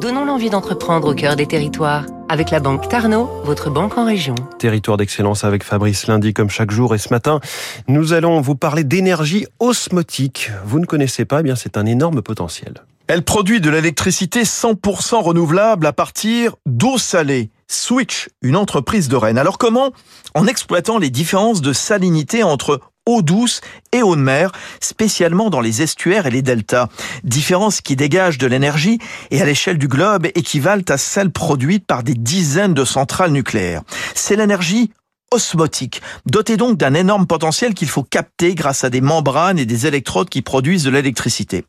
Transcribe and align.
Donnons 0.00 0.24
l'envie 0.24 0.48
d'entreprendre 0.48 1.08
au 1.08 1.14
cœur 1.14 1.36
des 1.36 1.44
territoires. 1.44 2.06
Avec 2.30 2.50
la 2.50 2.58
banque 2.58 2.88
Tarno, 2.88 3.28
votre 3.44 3.68
banque 3.68 3.98
en 3.98 4.06
région. 4.06 4.34
Territoire 4.58 4.96
d'excellence 4.96 5.44
avec 5.44 5.62
Fabrice 5.62 6.06
lundi 6.06 6.32
comme 6.32 6.48
chaque 6.48 6.70
jour. 6.70 6.94
Et 6.94 6.98
ce 6.98 7.10
matin, 7.10 7.38
nous 7.86 8.14
allons 8.14 8.40
vous 8.40 8.54
parler 8.54 8.82
d'énergie 8.82 9.46
osmotique. 9.58 10.50
Vous 10.64 10.78
ne 10.78 10.86
connaissez 10.86 11.26
pas, 11.26 11.40
eh 11.40 11.42
bien 11.42 11.54
c'est 11.54 11.76
un 11.76 11.84
énorme 11.84 12.22
potentiel. 12.22 12.82
Elle 13.08 13.24
produit 13.24 13.60
de 13.60 13.68
l'électricité 13.68 14.44
100% 14.44 15.16
renouvelable 15.22 15.84
à 15.84 15.92
partir 15.92 16.54
d'eau 16.64 16.96
salée. 16.96 17.50
Switch, 17.68 18.30
une 18.40 18.56
entreprise 18.56 19.08
de 19.08 19.16
Rennes. 19.16 19.36
Alors 19.36 19.58
comment? 19.58 19.90
En 20.34 20.46
exploitant 20.46 20.96
les 20.96 21.10
différences 21.10 21.60
de 21.60 21.74
salinité 21.74 22.42
entre 22.42 22.80
eau 23.10 23.22
douce 23.22 23.60
et 23.92 24.02
eau 24.02 24.16
de 24.16 24.20
mer, 24.20 24.52
spécialement 24.80 25.50
dans 25.50 25.60
les 25.60 25.82
estuaires 25.82 26.26
et 26.26 26.30
les 26.30 26.42
deltas. 26.42 26.88
Différences 27.24 27.80
qui 27.80 27.96
dégagent 27.96 28.38
de 28.38 28.46
l'énergie 28.46 28.98
et 29.30 29.40
à 29.42 29.44
l'échelle 29.44 29.78
du 29.78 29.88
globe 29.88 30.26
équivalent 30.34 30.84
à 30.88 30.96
celles 30.96 31.30
produites 31.30 31.86
par 31.86 32.02
des 32.02 32.14
dizaines 32.14 32.74
de 32.74 32.84
centrales 32.84 33.32
nucléaires. 33.32 33.82
C'est 34.14 34.36
l'énergie 34.36 34.92
osmotique, 35.32 36.02
doté 36.26 36.56
donc 36.56 36.76
d'un 36.76 36.94
énorme 36.94 37.26
potentiel 37.26 37.74
qu'il 37.74 37.88
faut 37.88 38.02
capter 38.02 38.54
grâce 38.54 38.84
à 38.84 38.90
des 38.90 39.00
membranes 39.00 39.58
et 39.58 39.66
des 39.66 39.86
électrodes 39.86 40.28
qui 40.28 40.42
produisent 40.42 40.84
de 40.84 40.90
l'électricité. 40.90 41.64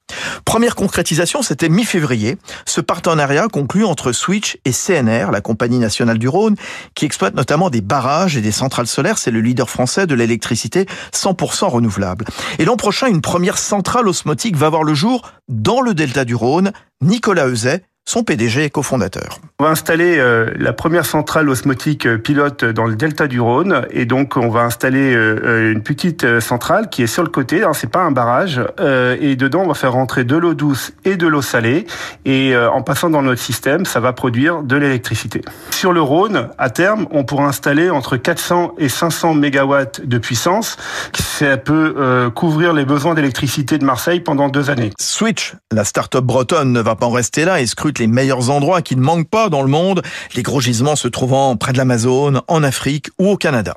Première 0.46 0.76
concrétisation, 0.76 1.42
c'était 1.42 1.70
mi-février, 1.70 2.38
ce 2.66 2.82
partenariat 2.82 3.48
conclu 3.48 3.86
entre 3.86 4.12
Switch 4.12 4.58
et 4.66 4.72
CNR, 4.72 5.32
la 5.32 5.42
compagnie 5.42 5.80
nationale 5.80 6.18
du 6.18 6.28
Rhône, 6.28 6.56
qui 6.96 7.06
exploite 7.06 7.36
notamment 7.36 7.70
des 7.70 7.82
barrages 7.82 8.36
et 8.36 8.42
des 8.42 8.52
centrales 8.52 8.88
solaires, 8.88 9.18
c'est 9.18 9.32
le 9.32 9.42
leader 9.42 9.70
français 9.70 10.08
de 10.08 10.16
l'électricité 10.16 10.88
100% 11.14 11.66
renouvelable. 11.66 12.26
Et 12.60 12.66
l'an 12.66 12.78
prochain, 12.78 13.08
une 13.08 13.22
première 13.22 13.58
centrale 13.58 14.08
osmotique 14.08 14.56
va 14.56 14.70
voir 14.70 14.84
le 14.84 14.94
jour 14.94 15.32
dans 15.48 15.82
le 15.82 15.94
delta 15.94 16.26
du 16.26 16.36
Rhône. 16.36 16.72
Nicolas 17.02 17.48
Euzet, 17.48 17.84
son 18.12 18.26
PDG 18.26 18.66
et 18.66 18.70
cofondateur. 18.70 19.40
On 19.58 19.64
va 19.64 19.70
installer 19.70 20.18
euh, 20.18 20.52
la 20.58 20.74
première 20.74 21.06
centrale 21.06 21.48
osmotique 21.48 22.06
euh, 22.06 22.18
pilote 22.18 22.66
dans 22.66 22.86
le 22.86 22.98
delta 22.98 23.28
du 23.28 23.40
Rhône 23.40 23.86
et 23.90 24.04
donc 24.04 24.36
on 24.36 24.50
va 24.50 24.64
installer 24.64 25.16
euh, 25.16 25.72
une 25.72 25.82
petite 25.82 26.42
centrale 26.42 26.90
qui 26.90 27.04
est 27.04 27.08
sur 27.08 27.24
le 27.24 27.30
côté, 27.30 27.64
hein, 27.64 27.72
c'est 27.74 27.90
pas 27.90 28.02
un 28.02 28.12
barrage 28.12 28.60
et 28.80 29.36
dedans 29.38 29.62
on 29.62 29.68
va 29.68 29.76
faire 29.76 29.94
rentrer 29.94 30.26
de 30.26 30.36
l'eau 30.36 30.54
douce 30.54 30.92
et 31.06 31.16
de 31.16 31.26
l'eau 31.26 31.42
salée 31.42 31.86
et 32.26 32.56
en 32.58 32.82
passant 32.82 33.10
dans 33.10 33.22
notre 33.22 33.42
système, 33.42 33.86
ça 33.86 34.00
va 34.00 34.14
produire 34.14 34.64
de 34.64 34.76
l'électricité. 34.76 35.42
Sur 35.70 35.94
le 35.94 36.02
Rhône, 36.02 36.50
à 36.58 36.70
terme, 36.70 37.08
on 37.12 37.24
pourra 37.24 37.46
installer 37.46 37.90
entre 37.90 38.18
400 38.18 38.76
et 38.78 38.90
500 38.90 39.36
mégawatts 39.36 40.06
de 40.06 40.18
puissance, 40.18 40.78
ça 41.14 41.58
peut 41.58 42.32
couvrir 42.36 42.74
les 42.74 42.86
besoins 42.86 43.14
d'électricité 43.14 43.78
de 43.78 43.86
Marseille 43.86 44.20
pendant 44.20 44.50
deux 44.50 44.70
années. 44.70 44.92
Switch, 45.00 45.54
la 45.72 45.86
start-up 45.86 46.24
bretonne 46.24 46.72
ne 46.74 46.82
va 46.82 46.96
pas 46.96 47.06
en 47.06 47.12
rester 47.12 47.46
là 47.46 47.62
et 47.62 47.66
scrute 47.66 48.01
les 48.02 48.08
meilleurs 48.08 48.50
endroits 48.50 48.82
qui 48.82 48.96
ne 48.96 49.02
manquent 49.02 49.30
pas 49.30 49.50
dans 49.50 49.62
le 49.62 49.70
monde, 49.70 50.02
les 50.36 50.42
gros 50.42 50.60
gisements 50.60 50.96
se 50.96 51.08
trouvant 51.08 51.56
près 51.56 51.72
de 51.72 51.78
l'Amazone, 51.78 52.42
en 52.48 52.64
Afrique 52.64 53.10
ou 53.20 53.30
au 53.30 53.38
Canada. 53.38 53.76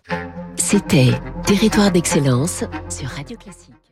C'était 0.57 1.11
Territoire 1.47 1.93
d'excellence 1.93 2.65
sur 2.89 3.09
Radio 3.09 3.37
Classique. 3.37 3.84